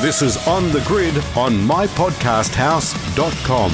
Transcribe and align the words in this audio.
This 0.00 0.22
is 0.22 0.46
On 0.46 0.70
the 0.70 0.80
Grid 0.82 1.16
on 1.36 1.54
mypodcasthouse.com. 1.54 3.70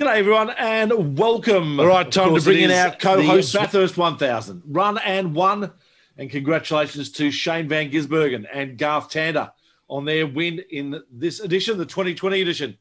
G'day, 0.00 0.16
everyone, 0.16 0.50
and 0.50 1.16
welcome. 1.16 1.78
All 1.78 1.86
right, 1.86 2.10
time 2.10 2.34
to 2.34 2.40
bring 2.40 2.62
in 2.62 2.72
our 2.72 2.90
co-host. 2.90 3.52
the 3.52 3.60
Bathurst 3.60 3.96
1000. 3.96 4.64
Run 4.66 4.98
and 4.98 5.36
won. 5.36 5.70
And 6.16 6.28
congratulations 6.28 7.12
to 7.12 7.30
Shane 7.30 7.68
Van 7.68 7.88
Gisbergen 7.88 8.46
and 8.52 8.76
Garth 8.76 9.10
Tander 9.10 9.52
on 9.86 10.04
their 10.04 10.26
win 10.26 10.60
in 10.72 11.00
this 11.08 11.38
edition, 11.38 11.78
the 11.78 11.86
2020 11.86 12.42
edition 12.42 12.76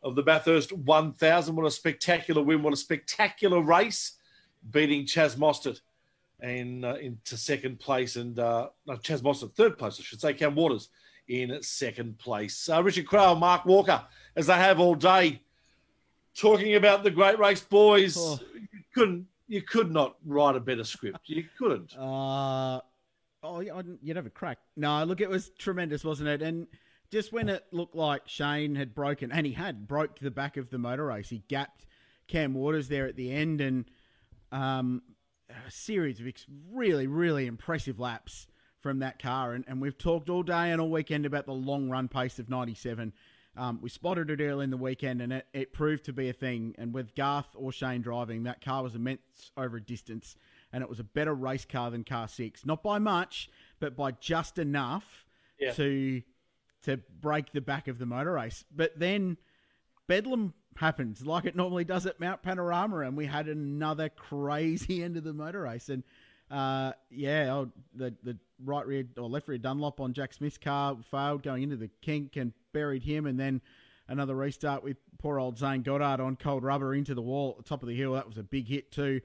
of 0.00 0.14
the 0.14 0.22
Bathurst 0.22 0.72
1000. 0.72 1.56
What 1.56 1.66
a 1.66 1.72
spectacular 1.72 2.40
win. 2.40 2.62
What 2.62 2.72
a 2.72 2.76
spectacular 2.76 3.60
race, 3.60 4.12
beating 4.70 5.06
Chaz 5.06 5.34
Mostert 5.34 5.80
and 6.38 6.84
uh, 6.84 6.94
into 7.00 7.36
second 7.36 7.80
place. 7.80 8.14
And 8.14 8.38
uh, 8.38 8.68
no, 8.86 8.94
Chaz 8.94 9.22
Mostert, 9.22 9.56
third 9.56 9.76
place, 9.76 9.98
I 9.98 10.04
should 10.04 10.20
say. 10.20 10.34
Cam 10.34 10.54
Waters 10.54 10.88
in 11.28 11.62
second 11.62 12.18
place. 12.18 12.68
Uh, 12.68 12.82
Richard 12.82 13.06
Crowe, 13.06 13.34
Mark 13.34 13.64
Walker, 13.64 14.02
as 14.36 14.46
they 14.46 14.54
have 14.54 14.80
all 14.80 14.94
day, 14.94 15.40
talking 16.34 16.74
about 16.74 17.02
the 17.02 17.10
great 17.10 17.38
race 17.38 17.62
boys. 17.62 18.16
Oh. 18.18 18.38
You 18.54 18.80
couldn't, 18.94 19.26
you 19.48 19.62
could 19.62 19.90
not 19.90 20.16
write 20.24 20.56
a 20.56 20.60
better 20.60 20.84
script. 20.84 21.20
You 21.26 21.44
couldn't. 21.58 21.96
Uh, 21.96 22.80
oh, 23.42 23.60
yeah, 23.60 23.80
you'd 24.02 24.16
have 24.16 24.26
a 24.26 24.30
crack. 24.30 24.58
No, 24.76 25.04
look, 25.04 25.20
it 25.20 25.28
was 25.28 25.50
tremendous, 25.58 26.04
wasn't 26.04 26.28
it? 26.28 26.42
And 26.42 26.66
just 27.10 27.32
when 27.32 27.48
it 27.48 27.64
looked 27.72 27.94
like 27.94 28.22
Shane 28.26 28.74
had 28.74 28.94
broken, 28.94 29.30
and 29.32 29.46
he 29.46 29.52
had 29.52 29.86
broke 29.86 30.18
the 30.18 30.30
back 30.30 30.56
of 30.56 30.70
the 30.70 30.78
motor 30.78 31.06
race, 31.06 31.28
he 31.28 31.42
gapped 31.48 31.86
Cam 32.26 32.54
Waters 32.54 32.88
there 32.88 33.06
at 33.06 33.16
the 33.16 33.32
end, 33.32 33.60
and 33.60 33.84
um, 34.50 35.02
a 35.48 35.70
series 35.70 36.20
of 36.20 36.26
ex- 36.26 36.46
really, 36.70 37.06
really 37.06 37.46
impressive 37.46 38.00
laps 38.00 38.46
from 38.86 39.00
that 39.00 39.18
car. 39.20 39.52
And, 39.52 39.64
and 39.66 39.80
we've 39.80 39.98
talked 39.98 40.30
all 40.30 40.44
day 40.44 40.70
and 40.70 40.80
all 40.80 40.88
weekend 40.88 41.26
about 41.26 41.44
the 41.44 41.52
long 41.52 41.90
run 41.90 42.06
pace 42.06 42.38
of 42.38 42.48
97. 42.48 43.12
Um, 43.56 43.80
we 43.82 43.88
spotted 43.88 44.30
it 44.30 44.40
early 44.40 44.62
in 44.62 44.70
the 44.70 44.76
weekend, 44.76 45.20
and 45.20 45.32
it, 45.32 45.46
it 45.52 45.72
proved 45.72 46.04
to 46.04 46.12
be 46.12 46.28
a 46.28 46.32
thing. 46.32 46.72
And 46.78 46.94
with 46.94 47.16
Garth 47.16 47.48
or 47.56 47.72
Shane 47.72 48.00
driving, 48.00 48.44
that 48.44 48.64
car 48.64 48.84
was 48.84 48.94
immense 48.94 49.50
over 49.56 49.78
a 49.78 49.82
distance, 49.82 50.36
and 50.72 50.84
it 50.84 50.88
was 50.88 51.00
a 51.00 51.04
better 51.04 51.34
race 51.34 51.64
car 51.64 51.90
than 51.90 52.04
car 52.04 52.28
six. 52.28 52.64
Not 52.64 52.84
by 52.84 53.00
much, 53.00 53.50
but 53.80 53.96
by 53.96 54.12
just 54.12 54.56
enough 54.56 55.26
Yeah. 55.58 55.72
to 55.72 56.22
to 56.82 56.98
break 57.20 57.50
the 57.50 57.60
back 57.60 57.88
of 57.88 57.98
the 57.98 58.06
motor 58.06 58.34
race. 58.34 58.64
But 58.70 58.96
then 58.96 59.36
Bedlam 60.06 60.54
happens 60.76 61.26
like 61.26 61.44
it 61.44 61.56
normally 61.56 61.82
does 61.82 62.06
at 62.06 62.20
Mount 62.20 62.42
Panorama, 62.42 63.00
and 63.00 63.16
we 63.16 63.26
had 63.26 63.48
another 63.48 64.08
crazy 64.10 65.02
end 65.02 65.16
of 65.16 65.24
the 65.24 65.32
motor 65.32 65.62
race. 65.62 65.88
And 65.88 66.04
uh, 66.50 66.92
yeah, 67.10 67.52
oh, 67.54 67.70
the 67.94 68.14
the 68.22 68.36
right 68.64 68.86
rear 68.86 69.04
or 69.16 69.28
left 69.28 69.48
rear 69.48 69.58
Dunlop 69.58 70.00
on 70.00 70.12
Jack 70.12 70.32
Smith's 70.32 70.58
car 70.58 70.96
failed 71.10 71.42
going 71.42 71.62
into 71.62 71.76
the 71.76 71.90
kink 72.02 72.36
and 72.36 72.52
buried 72.72 73.02
him, 73.02 73.26
and 73.26 73.38
then 73.38 73.60
another 74.08 74.34
restart 74.34 74.84
with 74.84 74.96
poor 75.18 75.40
old 75.40 75.58
Zane 75.58 75.82
Goddard 75.82 76.22
on 76.22 76.36
cold 76.36 76.62
rubber 76.62 76.94
into 76.94 77.14
the 77.14 77.22
wall 77.22 77.56
at 77.58 77.64
the 77.64 77.68
top 77.68 77.82
of 77.82 77.88
the 77.88 77.96
hill. 77.96 78.12
That 78.12 78.28
was 78.28 78.38
a 78.38 78.42
big 78.42 78.68
hit 78.68 78.92
too. 78.92 79.20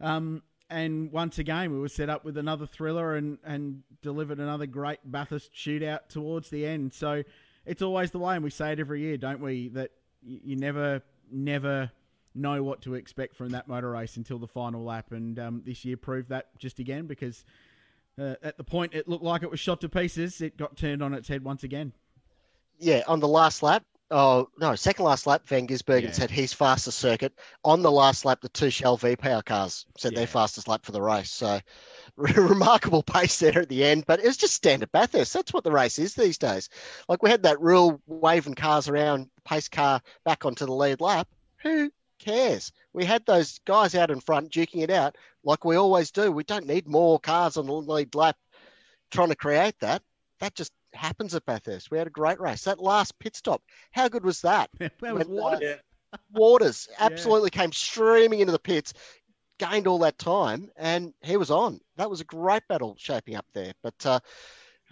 Um, 0.00 0.42
and 0.70 1.12
once 1.12 1.38
again, 1.38 1.70
we 1.72 1.78
were 1.78 1.88
set 1.88 2.08
up 2.08 2.24
with 2.24 2.38
another 2.38 2.66
thriller 2.66 3.16
and, 3.16 3.38
and 3.44 3.82
delivered 4.00 4.38
another 4.38 4.66
great 4.66 5.00
Bathurst 5.04 5.52
shootout 5.52 6.08
towards 6.08 6.48
the 6.48 6.64
end. 6.64 6.94
So 6.94 7.24
it's 7.66 7.82
always 7.82 8.10
the 8.10 8.18
way, 8.18 8.34
and 8.36 8.44
we 8.44 8.50
say 8.50 8.72
it 8.72 8.80
every 8.80 9.02
year, 9.02 9.16
don't 9.18 9.40
we? 9.40 9.68
That 9.68 9.90
you, 10.22 10.40
you 10.44 10.56
never, 10.56 11.02
never 11.30 11.90
know 12.34 12.62
what 12.62 12.82
to 12.82 12.94
expect 12.94 13.36
from 13.36 13.50
that 13.50 13.68
motor 13.68 13.90
race 13.90 14.16
until 14.16 14.38
the 14.38 14.46
final 14.46 14.84
lap. 14.84 15.12
And 15.12 15.38
um, 15.38 15.62
this 15.64 15.84
year 15.84 15.96
proved 15.96 16.28
that 16.30 16.56
just 16.58 16.78
again 16.78 17.06
because 17.06 17.44
uh, 18.18 18.34
at 18.42 18.56
the 18.56 18.64
point 18.64 18.94
it 18.94 19.08
looked 19.08 19.24
like 19.24 19.42
it 19.42 19.50
was 19.50 19.60
shot 19.60 19.80
to 19.82 19.88
pieces, 19.88 20.40
it 20.40 20.56
got 20.56 20.76
turned 20.76 21.02
on 21.02 21.14
its 21.14 21.28
head 21.28 21.44
once 21.44 21.64
again. 21.64 21.92
Yeah, 22.78 23.02
on 23.06 23.20
the 23.20 23.28
last 23.28 23.62
lap. 23.62 23.84
Oh 24.10 24.50
no, 24.58 24.74
second 24.74 25.06
last 25.06 25.26
lap, 25.26 25.46
Van 25.46 25.66
Gisbergen 25.66 26.02
Yeah. 26.02 26.10
said 26.10 26.30
he's 26.30 26.52
fastest 26.52 26.98
circuit. 26.98 27.32
On 27.64 27.80
the 27.80 27.90
last 27.90 28.26
lap, 28.26 28.42
the 28.42 28.50
two 28.50 28.68
Shell 28.68 28.98
V 28.98 29.16
Power 29.16 29.40
cars 29.40 29.86
said 29.96 30.12
Yeah. 30.12 30.18
their 30.18 30.26
fastest 30.26 30.68
lap 30.68 30.84
for 30.84 30.92
the 30.92 31.00
race. 31.00 31.30
So 31.30 31.60
remarkable 32.16 33.02
pace 33.02 33.38
there 33.38 33.60
at 33.60 33.70
the 33.70 33.84
end, 33.84 34.04
but 34.06 34.20
it 34.20 34.26
was 34.26 34.36
just 34.36 34.52
standard 34.52 34.92
Bathurst. 34.92 35.32
That's 35.32 35.54
what 35.54 35.64
the 35.64 35.72
race 35.72 35.98
is 35.98 36.14
these 36.14 36.36
days. 36.36 36.68
Like 37.08 37.22
we 37.22 37.30
had 37.30 37.44
that 37.44 37.60
real 37.62 38.02
waving 38.06 38.54
cars 38.54 38.86
around, 38.86 39.30
pace 39.46 39.68
car 39.68 40.02
back 40.26 40.44
onto 40.44 40.66
the 40.66 40.74
lead 40.74 41.00
lap. 41.00 41.26
Who 41.62 41.90
cares? 42.22 42.72
We 42.92 43.04
had 43.04 43.24
those 43.26 43.58
guys 43.66 43.94
out 43.94 44.10
in 44.10 44.20
front 44.20 44.52
duking 44.52 44.82
it 44.82 44.90
out 44.90 45.16
like 45.44 45.64
we 45.64 45.76
always 45.76 46.10
do. 46.10 46.30
We 46.30 46.44
don't 46.44 46.66
need 46.66 46.86
more 46.86 47.18
cars 47.18 47.56
on 47.56 47.66
the 47.66 47.72
lead 47.72 48.14
lap 48.14 48.36
trying 49.10 49.28
to 49.28 49.36
create 49.36 49.78
that. 49.80 50.02
That 50.40 50.54
just 50.54 50.72
happens 50.94 51.34
at 51.34 51.46
Bathurst. 51.46 51.90
We 51.90 51.98
had 51.98 52.06
a 52.06 52.10
great 52.10 52.40
race. 52.40 52.64
That 52.64 52.80
last 52.80 53.18
pit 53.18 53.36
stop, 53.36 53.62
how 53.92 54.08
good 54.08 54.24
was 54.24 54.40
that? 54.42 54.70
that 54.78 54.92
was 55.00 55.26
When, 55.26 55.28
what? 55.28 55.62
uh, 55.62 55.76
Waters 56.32 56.88
absolutely 56.98 57.50
came 57.50 57.72
streaming 57.72 58.40
into 58.40 58.52
the 58.52 58.58
pits, 58.58 58.94
gained 59.58 59.86
all 59.86 60.00
that 60.00 60.18
time, 60.18 60.70
and 60.76 61.12
he 61.22 61.36
was 61.36 61.50
on. 61.50 61.80
That 61.96 62.10
was 62.10 62.20
a 62.20 62.24
great 62.24 62.62
battle 62.68 62.96
shaping 62.98 63.36
up 63.36 63.46
there. 63.54 63.72
But 63.82 64.06
uh, 64.06 64.20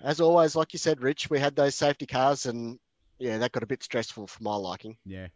as 0.03 0.21
always, 0.21 0.57
like 0.57 0.73
you 0.73 0.79
said, 0.79 1.03
Rich, 1.03 1.29
we 1.31 1.39
had 1.39 1.57
those 1.57 1.75
safety 1.75 2.07
cars, 2.07 2.47
and 2.47 2.79
yeah, 3.19 3.39
that 3.39 3.53
got 3.53 3.63
a 3.63 3.67
bit 3.67 3.83
stressful 3.83 4.27
for 4.27 4.43
my 4.43 4.55
liking. 4.57 4.97
Yeah. 5.05 5.29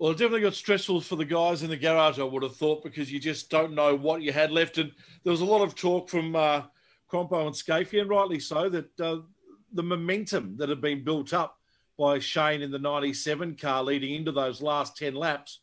Well, 0.00 0.12
it 0.12 0.14
definitely 0.14 0.40
got 0.40 0.54
stressful 0.54 1.02
for 1.02 1.16
the 1.16 1.26
guys 1.26 1.62
in 1.62 1.68
the 1.68 1.76
garage, 1.76 2.18
I 2.18 2.24
would 2.24 2.42
have 2.42 2.56
thought, 2.56 2.82
because 2.82 3.12
you 3.12 3.20
just 3.20 3.50
don't 3.50 3.74
know 3.74 3.94
what 3.94 4.22
you 4.22 4.32
had 4.32 4.50
left. 4.50 4.78
And 4.78 4.90
there 5.22 5.30
was 5.30 5.42
a 5.42 5.44
lot 5.44 5.60
of 5.60 5.74
talk 5.74 6.08
from 6.08 6.34
uh, 6.34 6.62
Crompo 7.12 7.46
and 7.46 7.54
Scafie, 7.54 8.00
and 8.00 8.08
rightly 8.08 8.40
so, 8.40 8.70
that 8.70 8.98
uh, 8.98 9.18
the 9.74 9.82
momentum 9.82 10.56
that 10.56 10.70
had 10.70 10.80
been 10.80 11.04
built 11.04 11.34
up 11.34 11.58
by 11.98 12.18
Shane 12.18 12.62
in 12.62 12.70
the 12.70 12.78
97 12.78 13.56
car 13.56 13.82
leading 13.82 14.14
into 14.14 14.32
those 14.32 14.62
last 14.62 14.96
10 14.96 15.14
laps 15.14 15.60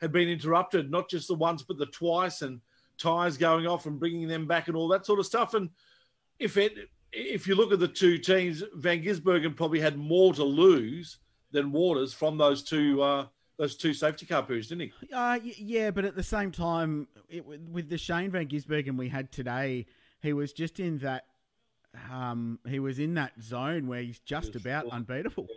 had 0.00 0.10
been 0.10 0.28
interrupted, 0.28 0.90
not 0.90 1.08
just 1.08 1.28
the 1.28 1.34
once, 1.34 1.62
but 1.62 1.78
the 1.78 1.86
twice, 1.86 2.42
and 2.42 2.60
tyres 2.98 3.36
going 3.36 3.68
off 3.68 3.86
and 3.86 4.00
bringing 4.00 4.26
them 4.26 4.48
back 4.48 4.66
and 4.66 4.76
all 4.76 4.88
that 4.88 5.06
sort 5.06 5.20
of 5.20 5.26
stuff. 5.26 5.54
And 5.54 5.70
if 6.40 6.56
it, 6.56 6.72
if 7.12 7.46
you 7.46 7.54
look 7.54 7.72
at 7.72 7.78
the 7.78 7.86
two 7.86 8.18
teams, 8.18 8.64
Van 8.74 9.00
Gisbergen 9.00 9.54
probably 9.54 9.78
had 9.78 9.96
more 9.96 10.34
to 10.34 10.42
lose 10.42 11.18
than 11.52 11.70
Waters 11.70 12.12
from 12.12 12.36
those 12.36 12.64
two 12.64 13.00
uh, 13.00 13.26
those 13.58 13.76
two 13.76 13.94
safety 13.94 14.26
car 14.26 14.42
periods, 14.42 14.68
didn't 14.68 14.92
he? 15.00 15.12
Uh, 15.12 15.38
yeah, 15.42 15.90
but 15.90 16.04
at 16.04 16.14
the 16.14 16.22
same 16.22 16.52
time, 16.52 17.08
it, 17.28 17.44
with 17.46 17.88
the 17.88 17.98
Shane 17.98 18.30
Van 18.30 18.46
Gisbergen 18.46 18.96
we 18.96 19.08
had 19.08 19.32
today, 19.32 19.86
he 20.20 20.32
was 20.32 20.52
just 20.52 20.78
in 20.78 20.98
that, 20.98 21.24
um, 22.12 22.58
he 22.68 22.78
was 22.78 22.98
in 22.98 23.14
that 23.14 23.32
zone 23.40 23.86
where 23.86 24.02
he's 24.02 24.18
just 24.20 24.54
Yes, 24.54 24.62
about 24.62 24.86
unbeatable. 24.90 25.48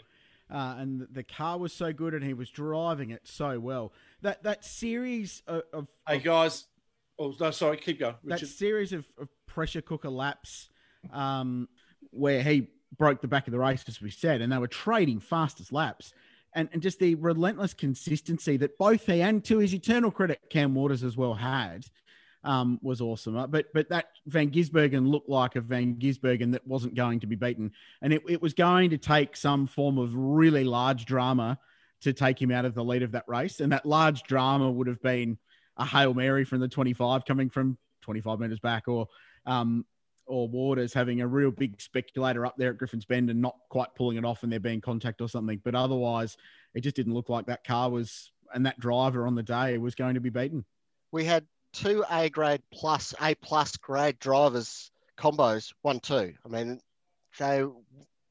Uh, 0.52 0.76
and 0.80 1.08
the 1.12 1.24
car 1.24 1.60
was 1.60 1.72
so 1.72 1.94
good, 1.94 2.14
and 2.14 2.24
he 2.24 2.34
was 2.34 2.50
driving 2.50 3.12
it 3.12 3.22
so 3.28 3.60
well. 3.60 3.94
That 4.24 4.42
that 4.44 4.66
series 4.66 5.44
of, 5.46 5.62
of 5.72 5.88
Hey 6.08 6.18
guys, 6.20 6.66
oh 7.20 7.36
no, 7.40 7.52
sorry, 7.52 7.78
keep 7.78 8.00
going, 8.00 8.16
that 8.24 8.40
series 8.40 8.92
of, 8.92 9.06
of 9.20 9.30
pressure 9.46 9.82
cooker 9.82 10.10
laps 10.10 10.70
um, 11.14 11.70
where 12.10 12.42
he 12.42 12.68
broke 12.98 13.22
the 13.22 13.28
back 13.28 13.48
of 13.48 13.52
the 13.52 13.60
race, 13.60 13.84
as 13.88 14.02
we 14.02 14.10
said, 14.10 14.42
and 14.42 14.52
they 14.52 14.58
were 14.58 14.68
trading 14.68 15.20
fastest 15.20 15.72
laps. 15.72 16.14
And, 16.56 16.68
and 16.74 16.82
just 16.82 17.00
the 17.00 17.16
relentless 17.16 17.74
consistency 17.74 18.58
that 18.58 18.78
both 18.78 19.06
he 19.06 19.22
and 19.22 19.44
to 19.46 19.60
his 19.60 19.74
eternal 19.74 20.10
credit, 20.10 20.40
Cam 20.50 20.74
Waters 20.74 21.04
as 21.04 21.16
well 21.16 21.36
had 21.36 21.86
um, 22.44 22.80
was 22.82 23.02
awesome. 23.02 23.38
Uh, 23.38 23.48
But 23.48 23.68
but 23.74 23.90
that 23.90 24.08
Van 24.26 24.50
Gisbergen 24.50 25.08
looked 25.08 25.30
like 25.30 25.56
a 25.56 25.62
Van 25.62 25.96
Gisbergen 25.96 26.52
that 26.54 26.66
wasn't 26.66 26.96
going 26.96 27.20
to 27.20 27.28
be 27.28 27.36
beaten. 27.36 27.72
And 28.02 28.14
it, 28.14 28.24
it 28.28 28.42
was 28.42 28.54
going 28.54 28.90
to 28.92 28.98
take 28.98 29.36
some 29.36 29.68
form 29.68 29.98
of 29.98 30.16
really 30.16 30.64
large 30.64 31.06
drama 31.06 31.60
to 32.02 32.14
take 32.14 32.42
him 32.42 32.52
out 32.52 32.66
of 32.66 32.74
the 32.74 32.84
lead 32.84 33.04
of 33.04 33.12
that 33.12 33.26
race. 33.28 33.60
And 33.60 33.72
that 33.72 33.86
large 33.86 34.24
drama 34.24 34.72
would 34.72 34.88
have 34.88 35.02
been 35.02 35.38
a 35.78 35.86
Hail 35.86 36.14
Mary 36.14 36.46
from 36.46 36.60
the 36.60 36.68
25 36.68 37.26
coming 37.26 37.50
from 37.50 37.78
25 38.02 38.40
metres 38.40 38.60
back 38.60 38.88
or 38.88 39.08
um, 39.46 39.86
or 40.30 40.48
Waters 40.48 40.94
having 40.94 41.22
a 41.22 41.28
real 41.28 41.52
big 41.52 41.82
speculator 41.82 42.46
up 42.46 42.56
there 42.58 42.70
at 42.70 42.78
Griffin's 42.78 43.06
Bend 43.06 43.30
and 43.30 43.42
not 43.42 43.56
quite 43.70 43.94
pulling 43.96 44.18
it 44.18 44.26
off 44.26 44.44
and 44.44 44.52
there 44.52 44.60
being 44.60 44.80
contact 44.80 45.22
or 45.22 45.28
something. 45.28 45.60
But 45.64 45.76
otherwise, 45.76 46.38
it 46.74 46.82
just 46.82 46.96
didn't 46.96 47.14
look 47.14 47.30
like 47.30 47.48
that 47.48 47.64
car 47.64 47.90
was 47.90 48.32
and 48.54 48.66
that 48.66 48.80
driver 48.80 49.28
on 49.28 49.36
the 49.36 49.44
day 49.44 49.78
was 49.78 49.96
going 49.96 50.16
to 50.16 50.22
be 50.22 50.30
beaten. 50.30 50.66
We 51.12 51.26
had 51.26 51.46
two 51.74 52.04
A 52.10 52.30
grade 52.30 52.62
plus 52.72 53.14
A 53.22 53.36
plus 53.36 53.76
grade 53.78 54.20
drivers 54.20 54.92
combos, 55.18 55.74
one 55.82 56.00
two. 56.00 56.34
I 56.46 56.50
mean, 56.50 56.80
they 57.38 57.66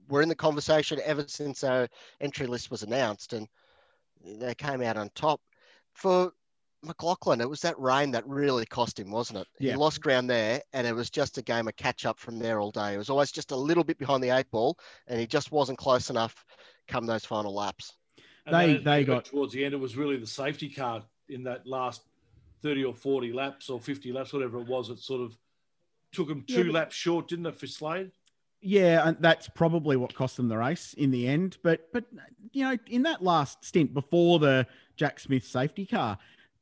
were 0.08 0.22
in 0.22 0.28
the 0.28 0.34
conversation 0.34 1.00
ever 1.04 1.24
since 1.28 1.62
our 1.62 1.88
entry 2.20 2.46
list 2.46 2.70
was 2.70 2.82
announced, 2.82 3.32
and 3.32 3.46
they 4.24 4.54
came 4.54 4.82
out 4.82 4.96
on 4.96 5.10
top. 5.14 5.40
For 5.92 6.32
McLaughlin, 6.82 7.40
it 7.40 7.48
was 7.50 7.60
that 7.62 7.78
rain 7.78 8.10
that 8.12 8.26
really 8.26 8.64
cost 8.66 8.98
him, 8.98 9.10
wasn't 9.10 9.40
it? 9.40 9.46
Yeah. 9.58 9.72
He 9.72 9.76
lost 9.76 10.00
ground 10.00 10.30
there, 10.30 10.62
and 10.72 10.86
it 10.86 10.94
was 10.94 11.10
just 11.10 11.38
a 11.38 11.42
game 11.42 11.66
of 11.68 11.76
catch 11.76 12.06
up 12.06 12.18
from 12.18 12.38
there 12.38 12.60
all 12.60 12.70
day. 12.70 12.94
It 12.94 12.98
was 12.98 13.10
always 13.10 13.32
just 13.32 13.50
a 13.50 13.56
little 13.56 13.84
bit 13.84 13.98
behind 13.98 14.22
the 14.22 14.30
eight 14.30 14.50
ball, 14.50 14.78
and 15.06 15.18
he 15.18 15.26
just 15.26 15.50
wasn't 15.52 15.78
close 15.78 16.10
enough 16.10 16.44
come 16.86 17.06
those 17.06 17.24
final 17.24 17.54
laps. 17.54 17.94
And 18.46 18.54
They- 18.54 18.74
then 18.74 18.84
they 18.84 19.04
got- 19.04 19.24
towards 19.26 19.52
the 19.52 19.64
end. 19.64 19.74
It 19.74 19.78
was 19.78 19.96
really 19.96 20.16
the 20.16 20.26
safety 20.26 20.68
car 20.70 21.04
in 21.28 21.42
that 21.44 21.66
last 21.66 22.02
thirty 22.62 22.84
or 22.84 22.94
forty 22.94 23.32
laps 23.32 23.68
or 23.68 23.78
fifty 23.80 24.12
laps, 24.12 24.32
whatever 24.32 24.58
it 24.60 24.66
was. 24.66 24.88
It 24.88 24.98
sort 25.00 25.20
of 25.20 25.36
took 26.12 26.28
them 26.28 26.44
Yeah, 26.48 26.56
two 26.56 26.64
but- 26.64 26.72
laps 26.74 26.96
short, 26.96 27.28
didn't 27.28 27.46
it, 27.46 27.58
for 27.58 27.66
Slade? 27.66 28.10
Yeah, 28.60 29.06
and 29.06 29.16
that's 29.20 29.48
probably 29.48 29.96
what 29.96 30.14
cost 30.14 30.36
them 30.36 30.48
the 30.48 30.56
race 30.58 30.92
in 30.94 31.10
the 31.12 31.28
end. 31.28 31.58
But 31.62 31.92
but 31.92 32.06
you 32.52 32.64
know, 32.64 32.76
in 32.86 33.02
that 33.02 33.22
last 33.22 33.64
stint 33.64 33.92
before 33.94 34.38
the 34.38 34.66
Jack 34.96 35.20
Smith 35.20 35.44
safety 35.44 35.84
car, 35.86 36.18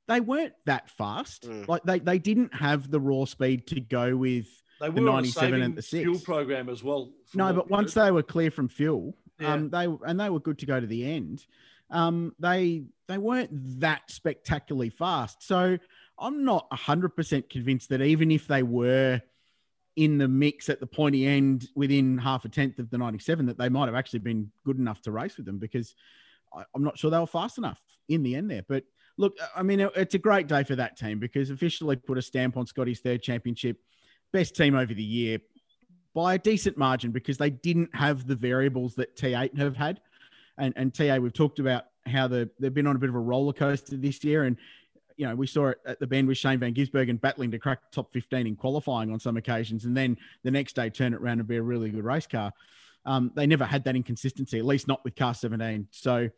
they 0.08 0.20
weren't 0.20 0.52
that 0.66 0.90
fast. 0.90 1.48
Mm. 1.48 1.68
Like 1.68 1.82
they 1.84 1.98
they 1.98 2.18
didn't 2.18 2.54
have 2.54 2.90
the 2.90 3.00
raw 3.00 3.24
speed 3.24 3.66
to 3.68 3.80
go 3.80 4.16
with 4.16 4.46
They 4.80 4.90
the 4.90 5.02
were 5.02 5.08
on 5.10 5.18
a 5.18 5.22
97 5.22 5.62
and 5.62 5.76
the 5.76 5.82
six. 5.82 6.02
fuel 6.02 6.18
program 6.20 6.68
as 6.68 6.82
well. 6.82 7.10
No, 7.34 7.52
but 7.52 7.70
once 7.70 7.94
they 7.94 8.10
were 8.10 8.22
clear 8.22 8.50
from 8.50 8.68
fuel, 8.68 9.16
Yeah. 9.40 9.54
um, 9.54 9.70
they 9.70 9.84
and 9.84 10.18
they 10.20 10.30
were 10.30 10.40
good 10.40 10.58
to 10.60 10.66
go 10.66 10.78
to 10.80 10.86
the 10.86 11.10
end. 11.10 11.44
Um, 11.90 12.34
they 12.38 12.84
they 13.08 13.18
weren't 13.18 13.50
that 13.80 14.10
spectacularly 14.10 14.90
fast. 14.90 15.42
So 15.42 15.78
I'm 16.18 16.44
not 16.44 16.66
hundred 16.72 17.10
percent 17.10 17.50
convinced 17.50 17.88
that 17.90 18.00
even 18.02 18.30
if 18.30 18.46
they 18.46 18.62
were 18.62 19.20
in 19.96 20.18
the 20.18 20.28
mix 20.28 20.68
at 20.68 20.78
the 20.78 20.86
pointy 20.86 21.26
end 21.26 21.68
within 21.74 22.18
half 22.18 22.44
a 22.44 22.50
tenth 22.50 22.78
of 22.78 22.90
the 22.90 22.98
97, 22.98 23.46
that 23.46 23.56
they 23.56 23.70
might 23.70 23.86
have 23.86 23.94
actually 23.94 24.18
been 24.18 24.50
good 24.62 24.76
enough 24.78 25.00
to 25.00 25.10
race 25.10 25.38
with 25.38 25.46
them 25.46 25.58
because 25.58 25.94
I, 26.54 26.64
I'm 26.74 26.84
not 26.84 26.98
sure 26.98 27.10
they 27.10 27.18
were 27.18 27.26
fast 27.26 27.56
enough 27.56 27.80
in 28.06 28.22
the 28.22 28.34
end 28.34 28.50
there. 28.50 28.62
But 28.68 28.84
look, 29.18 29.36
I 29.54 29.62
mean, 29.62 29.80
it's 29.80 30.14
a 30.14 30.18
great 30.18 30.46
day 30.46 30.62
for 30.64 30.76
that 30.76 30.96
team 30.96 31.18
because 31.18 31.50
officially 31.50 31.96
put 31.96 32.18
a 32.18 32.22
stamp 32.22 32.56
on 32.56 32.66
Scotty's 32.66 33.00
third 33.00 33.22
championship, 33.22 33.78
best 34.32 34.54
team 34.56 34.74
over 34.74 34.92
the 34.92 35.02
year 35.02 35.38
by 36.14 36.34
a 36.34 36.38
decent 36.38 36.76
margin 36.76 37.10
because 37.10 37.38
they 37.38 37.50
didn't 37.50 37.94
have 37.94 38.26
the 38.26 38.34
variables 38.34 38.94
that 38.96 39.16
T8 39.16 39.56
have 39.58 39.76
had. 39.76 40.00
And, 40.58 40.72
and 40.76 40.94
TA, 40.94 41.16
we've 41.16 41.32
talked 41.32 41.58
about 41.58 41.84
how 42.06 42.28
the, 42.28 42.48
they've 42.58 42.72
been 42.72 42.86
on 42.86 42.96
a 42.96 42.98
bit 42.98 43.10
of 43.10 43.14
a 43.14 43.20
roller 43.20 43.52
coaster 43.52 43.96
this 43.96 44.24
year. 44.24 44.44
And, 44.44 44.56
you 45.16 45.26
know, 45.26 45.34
we 45.34 45.46
saw 45.46 45.68
it 45.68 45.78
at 45.86 46.00
the 46.00 46.06
bend 46.06 46.28
with 46.28 46.38
Shane 46.38 46.58
Van 46.58 46.72
Gisbergen 46.72 47.20
battling 47.20 47.50
to 47.50 47.58
crack 47.58 47.90
top 47.90 48.12
15 48.12 48.46
in 48.46 48.56
qualifying 48.56 49.12
on 49.12 49.20
some 49.20 49.36
occasions. 49.36 49.84
And 49.84 49.96
then 49.96 50.16
the 50.42 50.50
next 50.50 50.74
day 50.74 50.88
turn 50.88 51.12
it 51.12 51.20
around 51.20 51.40
and 51.40 51.48
be 51.48 51.56
a 51.56 51.62
really 51.62 51.90
good 51.90 52.04
race 52.04 52.26
car. 52.26 52.52
Um, 53.04 53.30
they 53.34 53.46
never 53.46 53.64
had 53.64 53.84
that 53.84 53.94
inconsistency, 53.94 54.58
at 54.58 54.64
least 54.64 54.88
not 54.88 55.04
with 55.04 55.16
car 55.16 55.34
17. 55.34 55.88
So 55.90 56.30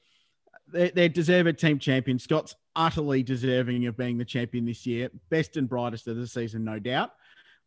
they're, 0.66 0.90
they're 0.90 1.08
deserved 1.08 1.58
team 1.58 1.78
champion. 1.78 2.18
Scott's 2.18 2.54
utterly 2.78 3.22
deserving 3.22 3.84
of 3.86 3.96
being 3.96 4.16
the 4.16 4.24
champion 4.24 4.64
this 4.64 4.86
year. 4.86 5.10
Best 5.28 5.58
and 5.58 5.68
brightest 5.68 6.06
of 6.06 6.16
the 6.16 6.26
season, 6.26 6.64
no 6.64 6.78
doubt. 6.78 7.10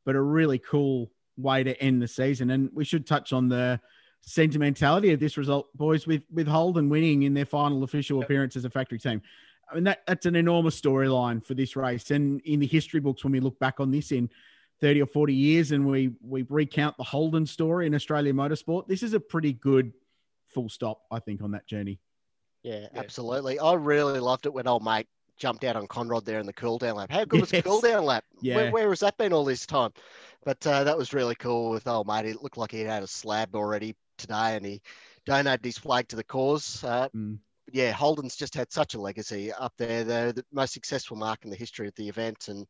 But 0.05 0.15
a 0.15 0.21
really 0.21 0.57
cool 0.57 1.11
way 1.37 1.63
to 1.63 1.79
end 1.79 2.01
the 2.01 2.07
season. 2.07 2.49
And 2.49 2.69
we 2.73 2.85
should 2.85 3.05
touch 3.05 3.33
on 3.33 3.49
the 3.49 3.79
sentimentality 4.21 5.11
of 5.11 5.19
this 5.19 5.37
result, 5.37 5.75
boys, 5.75 6.07
with 6.07 6.23
with 6.31 6.47
Holden 6.47 6.89
winning 6.89 7.23
in 7.23 7.33
their 7.33 7.45
final 7.45 7.83
official 7.83 8.23
appearance 8.23 8.55
as 8.55 8.65
a 8.65 8.69
factory 8.69 8.97
team. 8.97 9.21
I 9.69 9.75
mean, 9.75 9.83
that, 9.85 10.01
that's 10.05 10.25
an 10.25 10.35
enormous 10.35 10.79
storyline 10.79 11.45
for 11.45 11.53
this 11.53 11.75
race. 11.75 12.11
And 12.11 12.41
in 12.41 12.59
the 12.59 12.67
history 12.67 12.99
books, 12.99 13.23
when 13.23 13.31
we 13.31 13.39
look 13.39 13.57
back 13.59 13.79
on 13.79 13.91
this 13.91 14.11
in 14.11 14.29
30 14.81 15.03
or 15.03 15.05
40 15.05 15.33
years 15.33 15.71
and 15.71 15.85
we 15.85 16.11
we 16.21 16.45
recount 16.49 16.97
the 16.97 17.03
Holden 17.03 17.45
story 17.45 17.85
in 17.85 17.95
Australian 17.95 18.35
motorsport, 18.35 18.87
this 18.87 19.03
is 19.03 19.13
a 19.13 19.19
pretty 19.19 19.53
good 19.53 19.93
full 20.47 20.69
stop, 20.69 21.01
I 21.11 21.19
think, 21.19 21.41
on 21.41 21.51
that 21.51 21.67
journey. 21.67 21.99
Yeah, 22.63 22.81
Yeah. 22.93 22.99
absolutely. 22.99 23.59
I 23.59 23.73
really 23.73 24.19
loved 24.19 24.45
it 24.45 24.53
when 24.53 24.67
old 24.67 24.83
mate 24.83 25.07
jumped 25.37 25.63
out 25.63 25.75
on 25.75 25.87
Conrod 25.87 26.23
there 26.25 26.39
in 26.39 26.45
the 26.45 26.53
cool 26.53 26.77
down 26.77 26.95
lap. 26.95 27.11
How 27.11 27.25
good 27.25 27.41
was 27.41 27.49
the 27.49 27.61
cool 27.63 27.81
down 27.81 28.05
lap? 28.05 28.23
Yeah. 28.41 28.55
Where, 28.55 28.71
where 28.71 28.89
has 28.89 28.99
that 28.99 29.17
been 29.17 29.33
all 29.33 29.43
this 29.45 29.65
time? 29.65 29.91
But 30.43 30.65
uh, 30.67 30.83
that 30.83 30.97
was 30.97 31.13
really 31.13 31.35
cool 31.35 31.71
with 31.71 31.87
old 31.87 32.07
mate. 32.07 32.25
It 32.25 32.41
looked 32.41 32.57
like 32.57 32.71
he 32.71 32.81
had 32.81 33.03
a 33.03 33.07
slab 33.07 33.55
already 33.55 33.95
today 34.17 34.55
and 34.55 34.65
he 34.65 34.81
donated 35.25 35.65
his 35.65 35.77
flag 35.77 36.07
to 36.09 36.15
the 36.15 36.23
cause. 36.23 36.83
Uh, 36.83 37.09
Mm. 37.15 37.39
yeah, 37.71 37.91
Holden's 37.91 38.35
just 38.35 38.53
had 38.53 38.71
such 38.71 38.93
a 38.93 39.01
legacy 39.01 39.51
up 39.51 39.73
there. 39.77 40.03
They're 40.03 40.33
the 40.33 40.45
most 40.51 40.73
successful 40.73 41.17
marque 41.17 41.43
in 41.43 41.49
the 41.49 41.55
history 41.55 41.87
of 41.87 41.95
the 41.95 42.07
event 42.09 42.47
and 42.47 42.67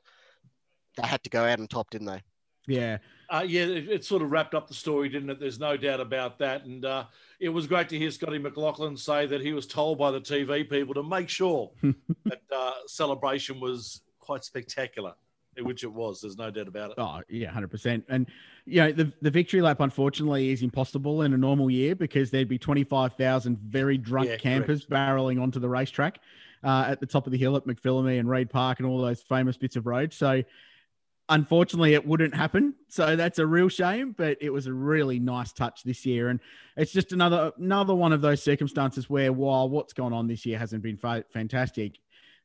they 0.97 1.07
had 1.07 1.23
to 1.23 1.29
go 1.29 1.43
out 1.45 1.59
on 1.59 1.67
top, 1.67 1.89
didn't 1.89 2.07
they? 2.07 2.21
Yeah. 2.67 2.97
Uh, 3.31 3.45
yeah, 3.47 3.61
it, 3.61 3.89
it 3.89 4.05
sort 4.05 4.21
of 4.21 4.29
wrapped 4.29 4.53
up 4.53 4.67
the 4.67 4.73
story, 4.73 5.07
didn't 5.07 5.29
it? 5.29 5.39
There's 5.39 5.59
no 5.59 5.77
doubt 5.77 6.01
about 6.01 6.37
that. 6.39 6.65
And 6.65 6.83
uh, 6.83 7.05
it 7.39 7.47
was 7.47 7.65
great 7.65 7.87
to 7.89 7.97
hear 7.97 8.11
Scotty 8.11 8.37
McLaughlin 8.37 8.97
say 8.97 9.25
that 9.25 9.39
he 9.39 9.53
was 9.53 9.65
told 9.65 9.97
by 9.97 10.11
the 10.11 10.19
TV 10.19 10.69
people 10.69 10.93
to 10.95 11.03
make 11.03 11.29
sure 11.29 11.71
that 12.25 12.41
uh, 12.53 12.71
celebration 12.87 13.61
was 13.61 14.01
quite 14.19 14.43
spectacular, 14.43 15.13
which 15.59 15.85
it 15.85 15.91
was. 15.93 16.19
There's 16.19 16.37
no 16.37 16.51
doubt 16.51 16.67
about 16.67 16.91
it. 16.91 16.95
Oh, 16.97 17.21
yeah, 17.29 17.49
hundred 17.51 17.71
percent. 17.71 18.03
And 18.09 18.27
you 18.65 18.81
know, 18.81 18.91
the 18.91 19.13
the 19.21 19.31
victory 19.31 19.61
lap 19.61 19.79
unfortunately 19.79 20.51
is 20.51 20.61
impossible 20.61 21.21
in 21.21 21.33
a 21.33 21.37
normal 21.37 21.71
year 21.71 21.95
because 21.95 22.31
there'd 22.31 22.49
be 22.49 22.59
twenty 22.59 22.83
five 22.83 23.13
thousand 23.13 23.59
very 23.59 23.97
drunk 23.97 24.27
Yeah, 24.27 24.35
campers 24.37 24.85
barreling 24.85 25.41
onto 25.41 25.59
the 25.59 25.69
racetrack 25.69 26.19
uh, 26.63 26.85
at 26.89 26.99
the 26.99 27.05
top 27.05 27.25
of 27.27 27.31
the 27.31 27.37
hill 27.37 27.55
at 27.55 27.65
McPhillamy 27.65 28.19
and 28.19 28.29
Reid 28.29 28.49
Park 28.49 28.79
and 28.79 28.87
all 28.87 29.01
those 29.01 29.21
famous 29.21 29.57
bits 29.57 29.75
of 29.75 29.87
road. 29.87 30.13
So 30.13 30.43
unfortunately 31.29 31.93
it 31.93 32.05
wouldn't 32.05 32.35
happen. 32.35 32.75
So 32.89 33.15
that's 33.15 33.39
a 33.39 33.45
real 33.45 33.69
shame, 33.69 34.13
but 34.17 34.37
it 34.41 34.51
was 34.51 34.67
a 34.67 34.73
really 34.73 35.19
nice 35.19 35.53
touch 35.53 35.83
this 35.83 36.05
year. 36.05 36.29
And 36.29 36.39
it's 36.75 36.91
just 36.91 37.13
another 37.13 37.51
another 37.57 37.95
one 37.95 38.13
of 38.13 38.21
those 38.21 38.43
circumstances 38.43 39.09
where 39.09 39.31
while 39.31 39.69
what's 39.69 39.93
gone 39.93 40.13
on 40.13 40.27
this 40.27 40.45
year 40.45 40.59
hasn't 40.59 40.83
been 40.83 40.97
fa- 40.97 41.25
fantastic, 41.31 41.99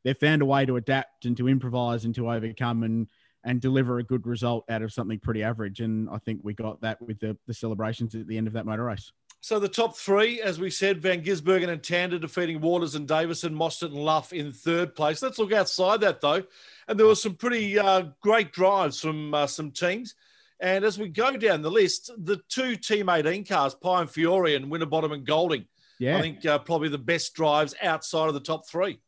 they've 0.05 0.17
found 0.17 0.43
a 0.43 0.46
way 0.46 0.67
to 0.67 0.76
adapt 0.76 1.25
and 1.25 1.37
to 1.37 1.49
improvise 1.49 2.05
and 2.05 2.14
to 2.14 2.31
overcome 2.31 2.82
and 2.82 3.08
and 3.44 3.61
deliver 3.61 3.99
a 3.99 4.02
good 4.02 4.26
result 4.26 4.64
out 4.69 4.82
of 4.82 4.93
something 4.93 5.20
pretty 5.20 5.43
average. 5.43 5.81
And 5.81 6.08
I 6.11 6.19
think 6.19 6.40
we 6.43 6.52
got 6.52 6.81
that 6.81 7.00
with 7.00 7.20
the, 7.20 7.37
the 7.46 7.55
celebrations 7.55 8.14
at 8.17 8.26
the 8.26 8.37
end 8.37 8.49
of 8.49 8.52
that 8.55 8.67
motor 8.67 8.84
race. 8.84 9.12
So 9.47 9.61
the 9.61 9.69
top 9.69 9.97
three, 9.97 10.41
as 10.43 10.59
we 10.59 10.71
said, 10.71 11.01
Van 11.01 11.23
Gisbergen 11.23 11.69
and 11.69 11.81
Tander 11.81 12.21
defeating 12.21 12.61
Waters 12.61 12.97
and 12.97 13.07
Davison, 13.07 13.55
Mostert 13.55 13.93
and 13.93 14.05
Luff 14.05 14.33
in 14.33 14.51
third 14.51 14.97
place. 14.97 15.23
Let's 15.23 15.39
look 15.39 15.53
outside 15.53 16.01
that 16.01 16.21
though, 16.21 16.43
and 16.89 16.99
there 16.99 17.07
were 17.07 17.15
some 17.15 17.37
pretty 17.37 17.79
uh, 17.79 18.07
great 18.21 18.51
drives 18.51 18.99
from 19.01 19.33
uh, 19.33 19.47
some 19.47 19.71
teams. 19.71 20.17
And 20.59 20.85
as 20.85 20.99
we 20.99 21.07
go 21.11 21.37
down 21.37 21.63
the 21.63 21.71
list, 21.71 22.11
the 22.19 22.41
two 22.49 22.75
Team 22.75 23.09
18 23.09 23.45
cars, 23.45 23.77
Pye 23.77 24.01
and 24.01 24.11
Fiore 24.11 24.57
and 24.57 24.69
Winterbottom 24.69 25.13
and 25.13 25.25
Golding, 25.25 25.67
Yeah. 26.01 26.19
I 26.19 26.23
think 26.23 26.45
uh, 26.45 26.59
probably 26.59 26.89
the 26.89 26.99
best 26.99 27.33
drives 27.35 27.73
outside 27.81 28.27
of 28.27 28.35
the 28.35 28.41
top 28.41 28.69
three. 28.69 28.99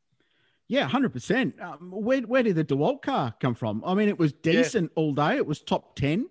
Yeah, 0.69 0.87
hundred 0.87 1.15
percent. 1.15 1.61
Um, 1.61 1.91
where 1.91 2.21
where 2.21 2.45
did 2.45 2.55
the 2.55 2.65
Dewalt 2.65 3.03
car 3.03 3.35
come 3.41 3.57
from? 3.57 3.83
I 3.85 3.95
mean, 3.95 4.09
it 4.09 4.21
was 4.21 4.35
decent 4.35 4.93
all 4.95 5.15
day. 5.15 5.37
It 5.37 5.49
was 5.49 5.63
top 5.63 5.97
ten, 5.97 6.29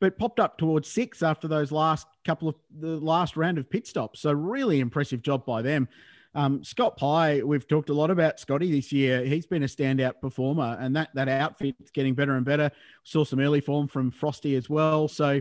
but 0.00 0.18
popped 0.18 0.40
up 0.40 0.58
towards 0.58 0.90
six 0.90 1.22
after 1.22 1.48
those 1.48 1.72
last 1.72 2.06
couple 2.24 2.48
of 2.48 2.54
the 2.78 2.98
last 2.98 3.36
round 3.36 3.58
of 3.58 3.68
pit 3.70 3.86
stops. 3.86 4.20
So 4.20 4.32
really 4.32 4.80
impressive 4.80 5.22
job 5.22 5.44
by 5.46 5.62
them. 5.62 5.88
Um, 6.34 6.62
Scott 6.62 6.98
Pye, 6.98 7.40
we've 7.42 7.66
talked 7.66 7.88
a 7.88 7.94
lot 7.94 8.10
about 8.10 8.38
Scotty 8.38 8.70
this 8.70 8.92
year. 8.92 9.24
He's 9.24 9.46
been 9.46 9.62
a 9.62 9.66
standout 9.66 10.20
performer, 10.20 10.76
and 10.78 10.94
that 10.94 11.08
that 11.14 11.28
outfit's 11.28 11.90
getting 11.92 12.14
better 12.14 12.36
and 12.36 12.44
better. 12.44 12.70
Saw 13.04 13.24
some 13.24 13.40
early 13.40 13.62
form 13.62 13.88
from 13.88 14.10
Frosty 14.10 14.54
as 14.54 14.68
well. 14.68 15.08
So 15.08 15.40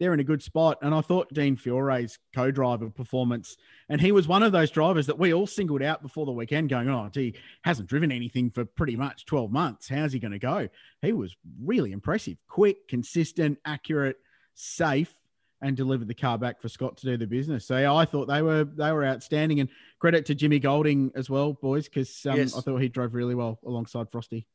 they're 0.00 0.14
in 0.14 0.20
a 0.20 0.24
good 0.24 0.42
spot. 0.42 0.78
And 0.82 0.94
I 0.94 1.00
thought 1.00 1.32
Dean 1.32 1.56
Fiore's 1.56 2.18
co-driver 2.34 2.90
performance, 2.90 3.56
and 3.88 4.00
he 4.00 4.12
was 4.12 4.26
one 4.26 4.42
of 4.42 4.52
those 4.52 4.70
drivers 4.70 5.06
that 5.06 5.18
we 5.18 5.32
all 5.32 5.46
singled 5.46 5.82
out 5.82 6.02
before 6.02 6.26
the 6.26 6.32
weekend, 6.32 6.68
going, 6.68 6.88
"Oh, 6.88 7.10
he 7.12 7.34
hasn't 7.62 7.88
driven 7.88 8.10
anything 8.10 8.50
for 8.50 8.64
pretty 8.64 8.96
much 8.96 9.26
12 9.26 9.50
months. 9.50 9.88
How's 9.88 10.12
he 10.12 10.18
going 10.18 10.32
to 10.32 10.38
go?" 10.38 10.68
He 11.02 11.12
was 11.12 11.36
really 11.62 11.92
impressive, 11.92 12.38
quick, 12.48 12.88
consistent, 12.88 13.58
accurate, 13.64 14.18
safe, 14.54 15.14
and 15.60 15.76
delivered 15.76 16.08
the 16.08 16.14
car 16.14 16.36
back 16.38 16.60
for 16.60 16.68
Scott 16.68 16.96
to 16.98 17.06
do 17.06 17.16
the 17.16 17.26
business. 17.26 17.66
So 17.66 17.78
yeah, 17.78 17.94
I 17.94 18.04
thought 18.04 18.26
they 18.26 18.42
were 18.42 18.64
they 18.64 18.92
were 18.92 19.04
outstanding, 19.04 19.60
and 19.60 19.68
credit 19.98 20.26
to 20.26 20.34
Jimmy 20.34 20.58
Golding 20.58 21.12
as 21.14 21.30
well, 21.30 21.52
boys, 21.54 21.88
because 21.88 22.26
um, 22.26 22.36
Yes. 22.36 22.56
I 22.56 22.60
thought 22.60 22.78
he 22.78 22.88
drove 22.88 23.14
really 23.14 23.34
well 23.34 23.58
alongside 23.64 24.10
Frosty. 24.10 24.46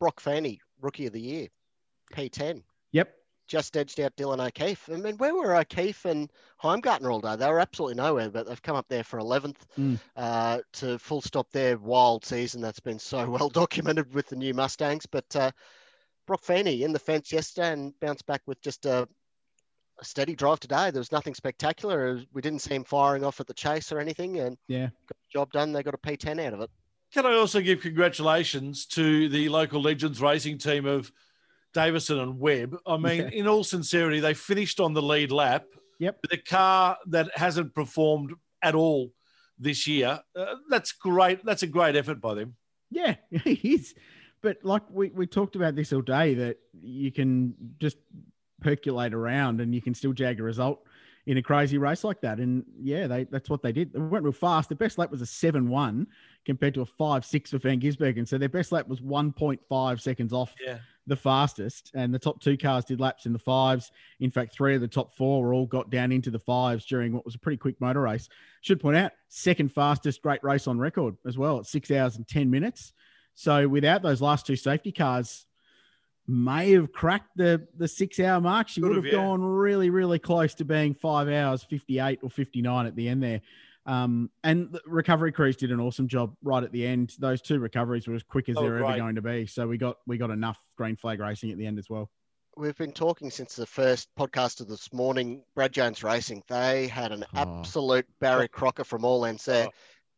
Brock 0.00 0.20
Fanny, 0.20 0.60
rookie 0.80 1.06
of 1.06 1.12
the 1.12 1.20
year, 1.20 1.48
P10. 2.12 2.62
Yep. 2.92 3.14
Just 3.48 3.76
edged 3.78 3.98
out 3.98 4.14
Dylan 4.16 4.46
O'Keeffe. 4.46 4.90
I 4.92 4.96
mean, 4.96 5.16
where 5.16 5.34
were 5.34 5.56
O'Keeffe 5.56 6.04
and 6.04 6.30
Heimgartner 6.62 7.10
all 7.10 7.20
day? 7.20 7.34
They 7.34 7.48
were 7.50 7.60
absolutely 7.60 7.94
nowhere, 7.96 8.28
but 8.30 8.46
they've 8.46 8.62
come 8.62 8.76
up 8.76 8.86
there 8.88 9.02
for 9.02 9.18
11th 9.18 9.56
Mm. 9.78 9.98
uh, 10.16 10.58
to 10.74 10.98
full 10.98 11.22
stop 11.22 11.50
their 11.50 11.78
wild 11.78 12.24
season 12.26 12.60
that's 12.60 12.78
been 12.80 12.98
so 12.98 13.28
well 13.30 13.48
documented 13.48 14.12
with 14.14 14.28
the 14.28 14.36
new 14.36 14.52
Mustangs. 14.52 15.06
But 15.06 15.34
uh, 15.34 15.50
Brock 16.26 16.42
Fanny 16.42 16.82
in 16.82 16.92
the 16.92 16.98
fence 16.98 17.32
yesterday 17.32 17.72
and 17.72 17.98
bounced 18.00 18.26
back 18.26 18.42
with 18.46 18.60
just 18.60 18.84
a, 18.84 19.08
a 19.98 20.04
steady 20.04 20.36
drive 20.36 20.60
today. 20.60 20.90
There 20.90 21.00
was 21.00 21.10
nothing 21.12 21.34
spectacular. 21.34 22.20
We 22.34 22.42
didn't 22.42 22.60
see 22.60 22.74
him 22.74 22.84
firing 22.84 23.24
off 23.24 23.40
at 23.40 23.46
the 23.46 23.54
chase 23.54 23.90
or 23.90 23.98
anything, 23.98 24.40
and 24.40 24.58
Yeah. 24.68 24.88
got 25.08 25.16
the 25.16 25.32
job 25.32 25.52
done. 25.52 25.72
They 25.72 25.82
got 25.82 25.94
a 25.94 25.98
P10 25.98 26.38
out 26.46 26.52
of 26.52 26.60
it. 26.60 26.70
Can 27.14 27.24
I 27.24 27.32
also 27.32 27.62
give 27.62 27.80
congratulations 27.80 28.84
to 28.88 29.30
the 29.30 29.48
local 29.48 29.80
Legends 29.80 30.20
racing 30.20 30.58
team 30.58 30.84
of 30.84 31.10
Davison 31.78 32.18
and 32.18 32.40
Webb? 32.40 32.76
I 32.86 32.96
mean, 32.96 33.20
Yeah. 33.22 33.28
in 33.40 33.46
all 33.46 33.62
sincerity, 33.62 34.18
they 34.20 34.34
finished 34.34 34.80
on 34.80 34.94
the 34.94 35.02
lead 35.02 35.30
lap. 35.30 35.64
Yep. 36.00 36.18
With 36.22 36.32
a 36.32 36.38
car 36.42 36.96
that 37.06 37.36
hasn't 37.36 37.74
performed 37.74 38.32
at 38.62 38.74
all 38.74 39.12
this 39.58 39.86
year. 39.86 40.20
Uh, 40.36 40.54
that's 40.68 40.90
great. 40.92 41.44
That's 41.44 41.62
a 41.62 41.66
great 41.68 41.94
effort 41.96 42.20
by 42.20 42.34
them. 42.34 42.56
Yeah, 42.90 43.14
he 43.30 43.74
is. 43.74 43.94
But 44.40 44.58
like 44.64 44.82
we, 44.90 45.10
we 45.10 45.26
talked 45.26 45.56
about 45.56 45.74
this 45.76 45.92
all 45.92 46.00
day, 46.02 46.34
that 46.34 46.58
you 46.80 47.10
can 47.12 47.54
just 47.78 47.96
percolate 48.60 49.14
around 49.14 49.60
and 49.60 49.72
you 49.74 49.80
can 49.82 49.94
still 49.94 50.12
jag 50.12 50.40
a 50.40 50.42
result 50.42 50.80
in 51.26 51.36
a 51.36 51.42
crazy 51.42 51.78
race 51.78 52.04
like 52.04 52.20
that. 52.22 52.38
And 52.38 52.64
yeah, 52.80 53.06
they 53.06 53.24
that's 53.24 53.50
what 53.50 53.62
they 53.62 53.72
did. 53.72 53.92
They 53.92 53.98
went 54.00 54.24
real 54.24 54.32
fast. 54.32 54.68
The 54.68 54.74
best 54.76 54.98
lap 54.98 55.10
was 55.10 55.20
a 55.20 55.26
7 55.26 55.68
1 55.68 56.06
compared 56.46 56.74
to 56.74 56.80
a 56.82 56.86
5 56.86 57.24
6 57.24 57.50
for 57.50 57.58
Van 57.58 57.80
Gisbergen. 57.80 58.26
So 58.26 58.38
their 58.38 58.48
best 58.48 58.70
lap 58.72 58.86
was 58.88 59.00
1.5 59.00 60.00
seconds 60.00 60.32
off 60.32 60.54
Yeah. 60.64 60.78
The 61.08 61.16
fastest, 61.16 61.90
and 61.94 62.12
the 62.12 62.18
top 62.18 62.40
two 62.40 62.56
cars 62.56 62.84
did 62.84 63.00
laps 63.00 63.26
in 63.26 63.32
the 63.32 63.38
fives. 63.38 63.90
In 64.20 64.30
fact, 64.30 64.52
three 64.52 64.74
of 64.74 64.80
the 64.80 64.88
top 64.88 65.12
four 65.16 65.42
were 65.42 65.54
all 65.54 65.66
got 65.66 65.90
down 65.90 66.12
into 66.12 66.30
the 66.30 66.38
fives 66.38 66.84
during 66.84 67.12
what 67.12 67.24
was 67.24 67.34
a 67.34 67.38
pretty 67.38 67.56
quick 67.56 67.80
motor 67.80 68.02
race. 68.02 68.28
Should 68.60 68.80
point 68.80 68.96
out, 68.96 69.12
second 69.28 69.72
fastest 69.72 70.22
great 70.22 70.42
race 70.44 70.66
on 70.66 70.78
record 70.78 71.16
as 71.26 71.36
well 71.36 71.58
at 71.58 71.66
six 71.66 71.90
hours 71.90 72.16
and 72.16 72.28
10 72.28 72.50
minutes. 72.50 72.92
So 73.34 73.66
without 73.68 74.02
those 74.02 74.20
last 74.20 74.46
two 74.46 74.56
safety 74.56 74.92
cars, 74.92 75.46
may 76.28 76.72
have 76.72 76.92
cracked 76.92 77.30
the 77.36 77.66
the 77.76 77.88
six 77.88 78.20
hour 78.20 78.40
mark. 78.40 78.68
She 78.68 78.80
Could 78.80 78.88
would 78.88 78.96
have, 78.96 79.04
have 79.04 79.12
yeah. 79.14 79.18
gone 79.18 79.42
really, 79.42 79.90
really 79.90 80.18
close 80.18 80.54
to 80.56 80.64
being 80.64 80.94
five 80.94 81.28
hours, 81.28 81.62
58 81.62 82.20
or 82.22 82.30
59 82.30 82.86
at 82.86 82.94
the 82.94 83.08
end 83.08 83.22
there. 83.22 83.40
Um, 83.88 84.30
and 84.44 84.70
the 84.70 84.80
recovery 84.86 85.32
crews 85.32 85.56
did 85.56 85.72
an 85.72 85.80
awesome 85.80 86.08
job 86.08 86.34
right 86.42 86.62
at 86.62 86.72
the 86.72 86.86
end. 86.86 87.14
Those 87.18 87.40
two 87.40 87.58
recoveries 87.58 88.06
were 88.06 88.14
as 88.14 88.22
quick 88.22 88.48
as 88.50 88.56
Oh, 88.58 88.62
they're 88.62 88.84
ever 88.84 88.96
going 88.98 89.14
to 89.14 89.22
be. 89.22 89.46
So 89.46 89.66
we 89.66 89.78
got 89.78 89.96
we 90.06 90.18
got 90.18 90.30
enough 90.30 90.62
green 90.76 90.94
flag 90.94 91.20
racing 91.20 91.50
at 91.50 91.56
the 91.58 91.66
end 91.66 91.78
as 91.78 91.88
well. 91.88 92.10
We've 92.56 92.76
been 92.76 92.92
talking 92.92 93.30
since 93.30 93.56
the 93.56 93.64
first 93.66 94.08
podcast 94.18 94.60
of 94.60 94.68
this 94.68 94.92
morning. 94.92 95.42
Brad 95.54 95.72
Jones 95.72 96.02
Racing, 96.04 96.42
they 96.48 96.86
had 96.88 97.12
an 97.12 97.24
Oh. 97.34 97.38
absolute 97.60 98.04
Barry 98.20 98.48
Crocker 98.48 98.84
from 98.84 99.04
all 99.04 99.24
ends 99.24 99.44
there. 99.46 99.68
Oh. 99.68 99.70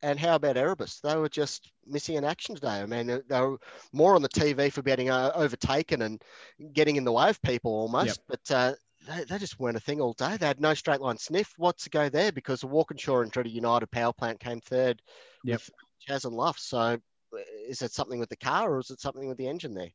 And 0.03 0.19
how 0.19 0.35
about 0.37 0.57
Erebus? 0.57 1.01
They 1.03 1.15
were 1.17 1.29
just 1.29 1.71
missing 1.87 2.17
in 2.17 2.25
action 2.25 2.55
today. 2.55 2.81
I 2.81 2.87
mean, 2.87 3.07
they- 3.29 3.41
were 3.41 3.59
more 3.93 4.15
on 4.17 4.23
the 4.23 4.31
TV 4.31 4.73
for 4.73 4.81
getting 4.83 5.11
uh, 5.11 5.31
overtaken 5.35 6.01
and 6.03 6.23
getting 6.73 6.97
in 6.97 7.05
the 7.05 7.13
way 7.13 7.29
of 7.29 7.41
people 7.43 7.71
almost. 7.71 8.21
But 8.27 8.51
uh, 8.51 8.73
they, 9.09 9.25
they 9.25 9.39
just 9.39 9.59
weren't 9.59 9.77
a 9.77 9.81
thing 9.81 10.01
all 10.01 10.13
day. 10.13 10.37
They 10.37 10.47
had 10.47 10.61
no 10.61 10.75
straight 10.75 11.01
line 11.01 11.17
sniff. 11.17 11.55
What's 11.57 11.85
to 11.85 11.91
go 11.91 12.09
there? 12.09 12.33
Because 12.33 12.61
the 12.61 12.67
Walkinshaw 12.67 13.25
Andretti 13.25 13.51
United 13.51 13.91
power 13.91 14.13
plant 14.13 14.41
came 14.41 14.61
third 14.61 15.01
Yep. 15.45 15.61
with 15.61 15.71
Chaz 16.07 16.25
and 16.25 16.35
Luff. 16.35 16.59
So 16.59 16.99
is 17.67 17.83
it 17.83 17.93
something 17.93 18.19
with 18.19 18.29
the 18.29 18.37
car 18.37 18.73
or 18.73 18.79
is 18.79 18.91
it 18.91 19.01
something 19.01 19.29
with 19.29 19.39
the 19.39 19.49
engine 19.49 19.75
there? 19.75 19.91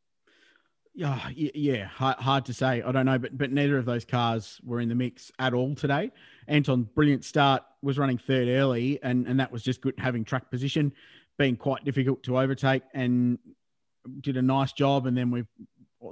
Yeah, 0.97 1.27
yeah, 1.35 1.85
hard, 1.87 2.15
hard 2.17 2.45
to 2.45 2.53
say. 2.53 2.81
I 2.81 2.91
don't 2.93 3.05
know, 3.05 3.19
but 3.19 3.37
but 3.37 3.51
neither 3.51 3.77
of 3.77 3.83
those 3.83 4.05
cars 4.05 4.61
were 4.63 4.79
in 4.79 4.87
the 4.87 4.95
mix 4.95 5.29
at 5.39 5.53
all 5.53 5.75
today. 5.75 6.09
Anton, 6.47 6.87
brilliant 6.95 7.25
start, 7.25 7.63
was 7.81 7.97
running 7.97 8.17
third 8.17 8.47
early, 8.47 8.99
and 9.03 9.27
and 9.27 9.37
that 9.41 9.51
was 9.51 9.61
just 9.61 9.81
good 9.81 9.95
having 9.97 10.23
track 10.23 10.49
position, 10.49 10.93
being 11.37 11.57
quite 11.57 11.83
difficult 11.83 12.23
to 12.23 12.39
overtake, 12.39 12.83
and 12.93 13.39
did 14.21 14.37
a 14.37 14.41
nice 14.41 14.71
job. 14.71 15.05
And 15.05 15.17
then 15.17 15.31
we've 15.31 15.49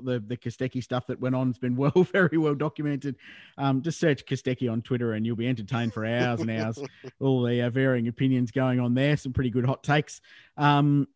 the 0.04 0.20
the 0.20 0.38
Kostecki 0.38 0.84
stuff 0.84 1.08
that 1.08 1.20
went 1.20 1.36
on 1.36 1.48
has 1.48 1.58
been 1.58 1.76
well, 1.76 1.92
very 2.12 2.38
well 2.38 2.56
documented. 2.56 3.16
Um, 3.58 3.82
just 3.82 4.00
search 4.00 4.26
Kostecki 4.26 4.72
on 4.72 4.82
Twitter, 4.82 5.14
and 5.14 5.26
you'll 5.26 5.36
be 5.36 5.48
entertained 5.48 5.94
for 5.94 6.06
hours 6.06 6.42
and 6.42 6.52
hours. 6.52 6.80
All 7.20 7.44
the 7.44 7.62
uh, 7.62 7.70
varying 7.70 8.08
opinions 8.08 8.52
going 8.52 8.80
on 8.80 8.94
there. 8.94 9.18
Some 9.18 9.34
pretty 9.34 9.50
good 9.50 9.66
hot 9.66 9.84
takes. 9.84 10.22
Um, 10.58 11.08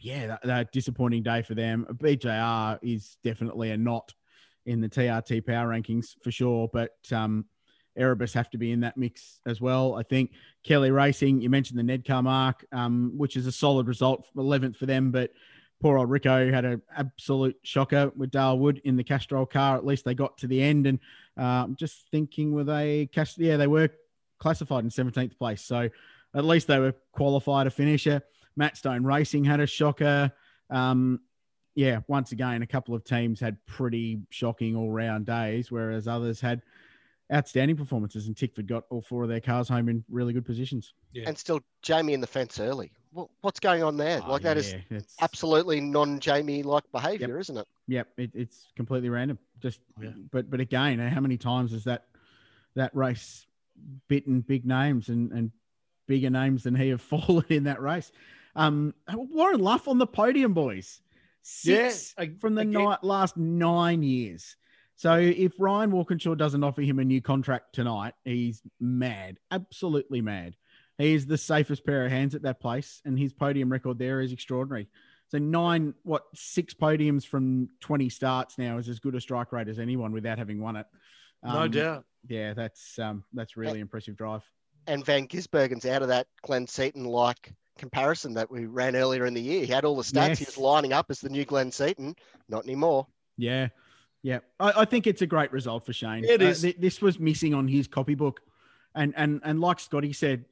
yeah, 0.00 0.28
that, 0.28 0.42
that 0.44 0.72
disappointing 0.72 1.22
day 1.22 1.42
for 1.42 1.54
them. 1.54 1.86
BJR 1.92 2.78
is 2.82 3.16
definitely 3.24 3.70
a 3.70 3.76
not 3.76 4.14
in 4.66 4.80
the 4.80 4.88
TRT 4.88 5.46
power 5.46 5.68
rankings 5.68 6.14
for 6.22 6.30
sure, 6.30 6.68
but 6.72 6.92
um, 7.12 7.46
Erebus 7.98 8.34
have 8.34 8.50
to 8.50 8.58
be 8.58 8.70
in 8.70 8.80
that 8.80 8.96
mix 8.96 9.40
as 9.46 9.60
well. 9.60 9.94
I 9.94 10.02
think 10.02 10.32
Kelly 10.62 10.90
Racing, 10.90 11.40
you 11.40 11.50
mentioned 11.50 11.78
the 11.78 11.98
Nedcar 11.98 12.22
mark, 12.22 12.64
um, 12.72 13.12
which 13.16 13.36
is 13.36 13.46
a 13.46 13.52
solid 13.52 13.88
result, 13.88 14.26
11th 14.36 14.76
for 14.76 14.86
them, 14.86 15.10
but 15.10 15.30
poor 15.80 15.98
old 15.98 16.10
Rico 16.10 16.50
had 16.50 16.64
an 16.64 16.82
absolute 16.96 17.56
shocker 17.62 18.12
with 18.16 18.30
Dale 18.30 18.58
Wood 18.58 18.80
in 18.84 18.96
the 18.96 19.04
Castrol 19.04 19.46
car. 19.46 19.76
At 19.76 19.86
least 19.86 20.04
they 20.04 20.14
got 20.14 20.38
to 20.38 20.46
the 20.46 20.62
end, 20.62 20.86
and 20.86 20.98
uh, 21.38 21.64
I'm 21.64 21.76
just 21.76 22.08
thinking, 22.10 22.52
were 22.52 22.64
they 22.64 23.06
Cast? 23.12 23.38
Yeah, 23.38 23.56
they 23.56 23.66
were 23.66 23.88
classified 24.38 24.84
in 24.84 24.90
17th 24.90 25.38
place, 25.38 25.62
so 25.62 25.88
at 26.34 26.44
least 26.44 26.66
they 26.66 26.78
were 26.78 26.94
qualified 27.12 27.66
a 27.66 27.70
finisher. 27.70 28.22
Matt 28.56 28.76
Stone 28.76 29.04
Racing 29.04 29.44
had 29.44 29.60
a 29.60 29.66
shocker. 29.66 30.32
Um, 30.70 31.20
yeah, 31.74 32.00
once 32.08 32.32
again, 32.32 32.62
a 32.62 32.66
couple 32.66 32.94
of 32.94 33.04
teams 33.04 33.38
had 33.38 33.56
pretty 33.66 34.20
shocking 34.30 34.74
all 34.74 34.90
round 34.90 35.26
days, 35.26 35.70
whereas 35.70 36.08
others 36.08 36.40
had 36.40 36.62
outstanding 37.32 37.76
performances. 37.76 38.26
And 38.26 38.36
Tickford 38.36 38.66
got 38.66 38.84
all 38.90 39.00
four 39.00 39.22
of 39.22 39.28
their 39.28 39.40
cars 39.40 39.68
home 39.68 39.88
in 39.88 40.04
really 40.10 40.32
good 40.32 40.44
positions. 40.44 40.92
Yeah. 41.12 41.24
And 41.28 41.38
still 41.38 41.60
Jamie 41.82 42.14
in 42.14 42.20
the 42.20 42.26
fence 42.26 42.58
early. 42.58 42.90
What, 43.12 43.28
what's 43.40 43.60
going 43.60 43.82
on 43.82 43.96
there? 43.96 44.20
Oh, 44.26 44.32
like 44.32 44.42
that 44.42 44.56
is 44.56 44.72
yeah, 44.72 44.80
it's, 44.98 45.14
absolutely 45.20 45.80
non-Jamie 45.80 46.62
like 46.62 46.84
behaviour, 46.92 47.38
isn't 47.38 47.56
it? 47.56 47.66
Yep, 47.88 48.08
it, 48.18 48.30
it's 48.34 48.66
completely 48.76 49.08
random. 49.08 49.38
Just, 49.60 49.80
Yeah. 50.00 50.10
but 50.30 50.50
but 50.50 50.60
again, 50.60 50.98
how 50.98 51.20
many 51.20 51.36
times 51.36 51.72
has 51.72 51.84
that 51.84 52.06
that 52.74 52.94
race 52.94 53.46
bitten 54.08 54.40
big 54.40 54.66
names 54.66 55.08
and 55.08 55.32
and 55.32 55.50
bigger 56.06 56.30
names 56.30 56.62
than 56.64 56.74
he 56.74 56.88
have 56.88 57.00
fallen 57.02 57.44
in 57.48 57.64
that 57.64 57.80
race? 57.80 58.12
Um, 58.54 58.94
Warren 59.12 59.60
Luff 59.60 59.88
on 59.88 59.98
the 59.98 60.06
podium, 60.06 60.52
boys. 60.52 61.00
Six 61.42 62.14
Yeah, 62.18 62.26
from 62.40 62.54
the 62.56 62.62
again. 62.62 62.84
night 62.84 63.02
last 63.04 63.36
nine 63.36 64.02
years. 64.02 64.56
So 64.96 65.14
if 65.14 65.52
Ryan 65.60 65.92
Walkinshaw 65.92 66.34
doesn't 66.34 66.64
offer 66.64 66.82
him 66.82 66.98
a 66.98 67.04
new 67.04 67.22
contract 67.22 67.72
tonight, 67.72 68.14
he's 68.24 68.60
mad, 68.80 69.38
absolutely 69.52 70.20
mad. 70.20 70.56
He 70.98 71.14
is 71.14 71.26
the 71.26 71.38
safest 71.38 71.86
pair 71.86 72.04
of 72.04 72.10
hands 72.10 72.34
at 72.34 72.42
that 72.42 72.60
place, 72.60 73.00
and 73.04 73.18
his 73.18 73.32
podium 73.32 73.70
record 73.70 73.98
there 73.98 74.20
is 74.20 74.32
extraordinary. 74.32 74.88
So 75.30 75.38
nine, 75.38 75.94
what 76.02 76.24
six 76.34 76.74
podiums 76.74 77.24
from 77.26 77.68
twenty 77.80 78.08
starts 78.08 78.58
now 78.58 78.78
is 78.78 78.88
as 78.88 78.98
good 78.98 79.14
a 79.14 79.20
strike 79.20 79.52
rate 79.52 79.68
as 79.68 79.78
anyone 79.78 80.12
without 80.12 80.38
having 80.38 80.60
won 80.60 80.76
it. 80.76 80.86
no 81.44 81.50
Um, 81.50 81.70
doubt. 81.70 82.04
Yeah, 82.28 82.52
that's 82.54 82.98
um, 82.98 83.24
that's 83.32 83.56
really 83.56 83.80
impressive 83.80 84.16
drive. 84.16 84.42
And 84.86 85.04
Van 85.04 85.28
Gisbergen's 85.28 85.86
out 85.86 86.02
of 86.02 86.08
that 86.08 86.26
Glenn 86.42 86.66
Seton 86.66 87.04
like 87.04 87.52
comparison 87.78 88.34
that 88.34 88.50
we 88.50 88.66
ran 88.66 88.96
earlier 88.96 89.26
in 89.26 89.34
the 89.34 89.40
year. 89.40 89.64
He 89.64 89.72
had 89.72 89.84
all 89.84 89.94
the 89.96 90.02
stats. 90.02 90.38
He 90.38 90.44
was 90.46 90.58
lining 90.58 90.92
up 90.92 91.06
as 91.10 91.20
the 91.20 91.28
new 91.28 91.44
Glenn 91.44 91.70
Seton. 91.70 92.16
Not 92.48 92.64
anymore. 92.64 93.06
Yeah, 93.36 93.68
yeah. 94.22 94.38
I, 94.58 94.72
I 94.78 94.84
think 94.86 95.06
it's 95.06 95.22
a 95.22 95.26
great 95.26 95.52
result 95.52 95.86
for 95.86 95.92
Shane. 95.92 96.24
It 96.24 96.42
Uh, 96.42 96.46
is. 96.46 96.62
thi- 96.62 96.74
this 96.78 97.00
was 97.00 97.20
missing 97.20 97.54
on 97.54 97.68
his 97.68 97.86
copybook, 97.86 98.40
and 98.94 99.12
and 99.14 99.40
and 99.44 99.60
like 99.60 99.78
Scotty 99.78 100.12
said, 100.14 100.46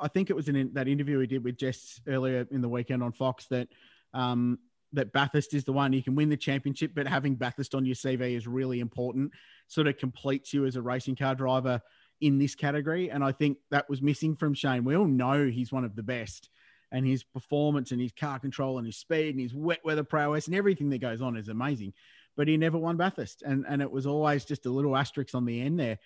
I 0.00 0.08
think 0.08 0.30
it 0.30 0.36
was 0.36 0.48
in 0.48 0.70
that 0.74 0.88
interview 0.88 1.18
he 1.20 1.26
did 1.26 1.44
with 1.44 1.56
Jess 1.56 2.00
earlier 2.06 2.46
in 2.50 2.60
the 2.60 2.68
weekend 2.68 3.02
on 3.02 3.12
Fox 3.12 3.46
that 3.46 3.68
um, 4.14 4.58
that 4.92 5.12
Bathurst 5.12 5.54
is 5.54 5.64
the 5.64 5.72
one 5.72 5.92
you 5.92 6.02
can 6.02 6.16
win 6.16 6.28
the 6.28 6.36
championship, 6.36 6.92
but 6.94 7.06
having 7.06 7.36
Bathurst 7.36 7.74
on 7.74 7.86
your 7.86 7.94
CV 7.94 8.36
is 8.36 8.46
really 8.46 8.80
important. 8.80 9.32
Sort 9.68 9.86
of 9.86 9.98
completes 9.98 10.52
you 10.52 10.66
as 10.66 10.76
a 10.76 10.82
racing 10.82 11.16
car 11.16 11.34
driver 11.34 11.80
in 12.20 12.38
this 12.38 12.54
category, 12.54 13.10
and 13.10 13.24
I 13.24 13.32
think 13.32 13.58
that 13.70 13.88
was 13.88 14.02
missing 14.02 14.36
from 14.36 14.54
Shane. 14.54 14.84
We 14.84 14.96
all 14.96 15.06
know 15.06 15.46
he's 15.46 15.72
one 15.72 15.84
of 15.84 15.96
the 15.96 16.02
best. 16.02 16.50
And 16.92 17.06
his 17.06 17.22
performance 17.22 17.92
and 17.92 18.00
his 18.00 18.10
car 18.10 18.40
control 18.40 18.78
and 18.78 18.84
his 18.84 18.96
speed 18.96 19.28
and 19.28 19.40
his 19.40 19.54
wet 19.54 19.78
weather 19.84 20.02
prowess 20.02 20.48
and 20.48 20.56
everything 20.56 20.90
that 20.90 20.98
goes 20.98 21.22
on 21.22 21.36
is 21.36 21.48
amazing 21.48 21.92
but 22.36 22.48
he 22.48 22.56
never 22.56 22.78
won 22.78 22.96
Bathurst. 22.96 23.42
And, 23.42 23.64
and 23.68 23.82
it 23.82 23.90
was 23.90 24.06
always 24.06 24.44
just 24.44 24.66
a 24.66 24.70
little 24.70 24.96
asterisk 24.96 25.34
on 25.34 25.44
the 25.44 25.60
end 25.60 25.78
there. 25.78 25.98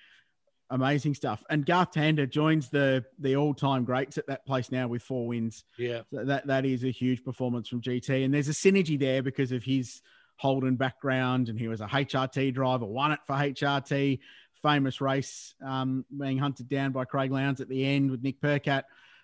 Amazing 0.75 1.15
stuff. 1.15 1.45
And 1.49 1.65
Garth 1.65 1.93
Tander 1.93 2.29
joins 2.29 2.69
the 2.69 3.05
the 3.21 3.37
all 3.37 3.55
time 3.55 3.85
greats 3.85 4.19
at 4.19 4.27
that 4.27 4.45
place 4.45 4.73
now 4.73 4.89
with 4.89 5.03
four 5.03 5.29
wins. 5.29 5.63
Yeah. 5.79 6.01
So 6.13 6.25
that 6.25 6.49
that 6.49 6.67
is 6.67 6.83
a 6.83 6.91
huge 6.91 7.23
performance 7.23 7.69
from 7.69 7.81
GT. 7.81 8.25
And 8.25 8.35
there's 8.35 8.49
a 8.49 8.53
synergy 8.53 8.99
there 8.99 9.23
because 9.23 9.53
of 9.53 9.63
his 9.63 10.03
Holden 10.35 10.75
background, 10.75 11.49
and 11.49 11.57
he 11.57 11.69
was 11.69 11.81
a 11.81 11.87
HRT 11.87 12.55
driver, 12.55 12.87
won 12.87 13.13
it 13.13 13.21
for 13.25 13.37
HRT. 13.37 14.19
Famous 14.63 15.01
race 15.01 15.55
um, 15.65 16.05
being 16.19 16.39
hunted 16.39 16.69
down 16.69 16.91
by 16.91 17.05
Craig 17.05 17.31
Lowndes 17.31 17.61
at 17.61 17.69
the 17.69 17.85
end 17.85 18.11
with 18.11 18.25
Nick 18.25 18.41
Percat. 18.41 18.83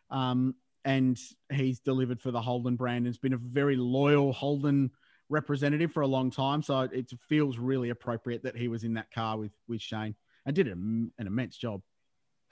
Um, 0.08 0.54
and 0.84 1.18
he's 1.50 1.80
delivered 1.80 2.20
for 2.20 2.30
the 2.30 2.40
Holden 2.40 2.76
brand 2.76 2.98
and 2.98 3.06
has 3.06 3.18
been 3.18 3.32
a 3.32 3.38
very 3.38 3.74
loyal 3.74 4.32
Holden 4.32 4.92
representative 5.28 5.90
for 5.92 6.02
a 6.02 6.06
long 6.06 6.30
time. 6.30 6.62
So 6.62 6.82
it 6.82 7.10
feels 7.28 7.58
really 7.58 7.90
appropriate 7.90 8.44
that 8.44 8.56
he 8.56 8.68
was 8.68 8.84
in 8.84 8.94
that 8.94 9.10
car 9.10 9.36
with 9.36 9.52
with 9.66 9.80
Shane 9.80 10.14
and 10.46 10.54
did 10.54 10.68
an, 10.68 11.12
an 11.18 11.26
immense 11.26 11.56
job. 11.56 11.82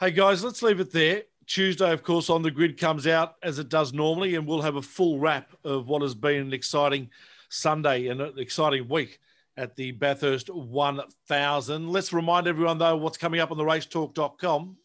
Hey 0.01 0.11
guys, 0.11 0.45
let's 0.45 0.63
leave 0.63 0.81
it 0.81 0.93
there. 0.93 1.23
Tuesday, 1.47 1.93
of 1.93 2.03
course, 2.03 2.29
on 2.29 2.43
the 2.43 2.51
grid 2.51 2.79
comes 2.79 3.07
out 3.07 3.37
as 3.43 3.59
it 3.59 3.69
does 3.71 3.93
normally, 3.93 4.35
and 4.35 4.47
we'll 4.47 4.61
have 4.63 4.77
a 4.77 4.83
full 4.83 5.19
wrap 5.19 5.51
of 5.65 5.89
what 5.89 6.03
has 6.03 6.15
been 6.15 6.49
an 6.49 6.53
exciting 6.53 7.09
Sunday 7.49 8.09
and 8.09 8.21
an 8.21 8.39
exciting 8.39 8.87
week 8.89 9.19
at 9.57 9.75
the 9.75 9.93
Bathurst 9.93 10.51
1000. 10.51 11.89
Let's 11.89 12.13
remind 12.13 12.47
everyone, 12.47 12.79
though, 12.79 12.97
what's 12.97 13.17
coming 13.17 13.41
up 13.41 13.51
on 13.51 13.57
the 13.57 13.65
racetalk.com. 13.65 14.77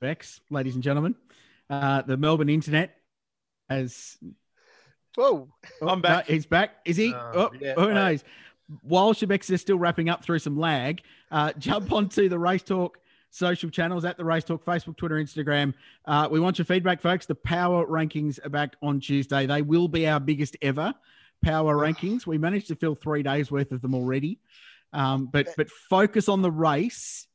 Bex, 0.00 0.40
ladies 0.50 0.74
and 0.74 0.82
gentlemen, 0.82 1.14
uh, 1.70 2.02
the 2.02 2.16
Melbourne 2.16 2.48
Internet 2.50 2.94
has. 3.70 4.18
Whoa. 5.14 5.48
Oh, 5.80 5.88
I'm 5.88 6.02
back. 6.02 6.28
no, 6.28 6.34
he's 6.34 6.44
back. 6.44 6.76
Is 6.84 6.96
he? 6.96 7.14
Uh, 7.14 7.32
oh, 7.34 7.50
yeah, 7.60 7.74
who 7.74 7.88
I- 7.88 7.94
knows? 7.94 8.24
While 8.82 9.12
Shebex 9.12 9.50
is 9.50 9.60
still 9.60 9.78
wrapping 9.78 10.08
up 10.08 10.24
through 10.24 10.38
some 10.38 10.58
lag, 10.58 11.02
uh, 11.30 11.52
jump 11.58 11.92
onto 11.92 12.28
the 12.28 12.38
Race 12.38 12.62
Talk 12.62 12.98
social 13.30 13.68
channels 13.68 14.04
at 14.04 14.16
the 14.16 14.24
Race 14.24 14.44
Talk, 14.44 14.64
Facebook, 14.64 14.96
Twitter, 14.96 15.16
Instagram. 15.16 15.74
Uh, 16.04 16.28
we 16.30 16.38
want 16.38 16.56
your 16.58 16.64
feedback, 16.64 17.00
folks. 17.00 17.26
The 17.26 17.34
power 17.34 17.84
rankings 17.84 18.44
are 18.46 18.48
back 18.48 18.76
on 18.80 19.00
Tuesday. 19.00 19.46
They 19.46 19.60
will 19.60 19.88
be 19.88 20.06
our 20.06 20.20
biggest 20.20 20.56
ever 20.62 20.94
power 21.42 21.76
rankings. 21.76 22.26
We 22.26 22.38
managed 22.38 22.68
to 22.68 22.76
fill 22.76 22.94
three 22.94 23.22
days 23.22 23.50
worth 23.50 23.72
of 23.72 23.82
them 23.82 23.94
already. 23.94 24.38
Um, 24.92 25.26
but 25.26 25.48
but 25.56 25.68
focus 25.68 26.28
on 26.28 26.42
the 26.42 26.50
race 26.50 27.26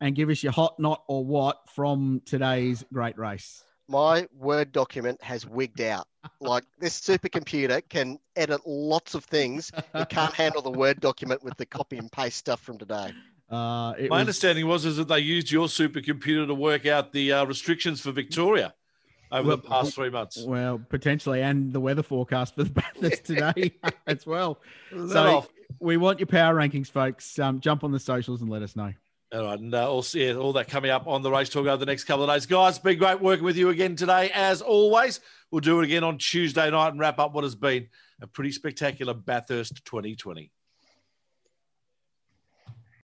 and 0.00 0.14
give 0.14 0.28
us 0.28 0.42
your 0.42 0.52
hot, 0.52 0.78
not, 0.80 1.04
or 1.06 1.24
what 1.24 1.70
from 1.70 2.20
today's 2.26 2.84
great 2.92 3.16
race. 3.16 3.62
my 3.88 4.26
Word 4.36 4.72
document 4.72 5.22
has 5.22 5.46
wigged 5.46 5.80
out. 5.80 6.06
Like 6.40 6.64
this 6.78 7.00
supercomputer 7.00 7.82
can 7.88 8.18
edit 8.36 8.60
lots 8.66 9.14
of 9.14 9.24
things. 9.24 9.70
It 9.94 10.08
can't 10.08 10.34
handle 10.34 10.62
the 10.62 10.70
Word 10.70 11.00
document 11.00 11.42
with 11.44 11.56
the 11.56 11.66
copy 11.66 11.96
and 11.98 12.10
paste 12.10 12.36
stuff 12.38 12.60
from 12.60 12.78
today. 12.78 13.12
Uh, 13.50 13.92
it 13.98 14.08
My 14.10 14.16
was- 14.16 14.20
understanding 14.20 14.66
was 14.66 14.84
is 14.84 14.96
that 14.96 15.08
they 15.08 15.18
used 15.20 15.50
your 15.50 15.66
supercomputer 15.68 16.46
to 16.46 16.54
work 16.54 16.86
out 16.86 17.12
the 17.12 17.32
uh, 17.32 17.44
restrictions 17.44 18.00
for 18.00 18.10
Victoria 18.10 18.74
over 19.30 19.48
Well, 19.48 19.56
the 19.58 19.62
past 19.68 19.94
three 19.94 20.10
months. 20.10 20.42
Well, 20.44 20.80
potentially, 20.88 21.42
and 21.42 21.72
the 21.72 21.80
weather 21.80 22.02
forecast 22.02 22.54
for 22.54 22.64
the 22.64 22.70
Bathurst 22.70 23.24
today 23.24 23.72
as 24.06 24.24
well. 24.26 24.60
So 24.90 25.36
off? 25.38 25.48
we 25.80 25.96
want 25.96 26.20
your 26.20 26.26
power 26.26 26.54
rankings, 26.54 26.88
folks. 26.90 27.38
Um, 27.38 27.60
jump 27.60 27.84
on 27.84 27.92
the 27.92 28.00
socials 28.00 28.40
and 28.42 28.50
let 28.50 28.62
us 28.62 28.76
know. 28.76 28.92
All 29.34 29.46
right, 29.46 29.58
and 29.58 29.74
uh, 29.74 29.90
all, 29.90 30.04
yeah, 30.14 30.34
all 30.34 30.52
that 30.52 30.68
coming 30.68 30.92
up 30.92 31.08
on 31.08 31.22
the 31.22 31.30
race 31.30 31.48
talk 31.48 31.66
over 31.66 31.76
the 31.76 31.86
next 31.86 32.04
couple 32.04 32.22
of 32.22 32.30
days. 32.30 32.46
Guys, 32.46 32.78
been 32.78 32.98
great 32.98 33.20
working 33.20 33.44
with 33.44 33.56
you 33.56 33.70
again 33.70 33.96
today, 33.96 34.30
as 34.32 34.62
always. 34.62 35.18
We'll 35.50 35.60
do 35.60 35.80
it 35.80 35.84
again 35.86 36.04
on 36.04 36.18
Tuesday 36.18 36.70
night 36.70 36.90
and 36.90 37.00
wrap 37.00 37.18
up 37.18 37.34
what 37.34 37.42
has 37.42 37.56
been 37.56 37.88
a 38.22 38.28
pretty 38.28 38.52
spectacular 38.52 39.12
Bathurst 39.12 39.84
2020. 39.86 40.52